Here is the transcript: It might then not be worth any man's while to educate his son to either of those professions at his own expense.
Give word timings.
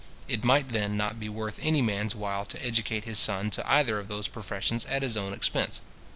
It 0.27 0.43
might 0.43 0.69
then 0.69 0.97
not 0.97 1.19
be 1.19 1.29
worth 1.29 1.59
any 1.61 1.79
man's 1.79 2.15
while 2.15 2.43
to 2.45 2.65
educate 2.65 3.03
his 3.05 3.19
son 3.19 3.51
to 3.51 3.71
either 3.71 3.99
of 3.99 4.07
those 4.07 4.27
professions 4.27 4.83
at 4.85 5.03
his 5.03 5.15
own 5.15 5.31
expense. 5.31 5.81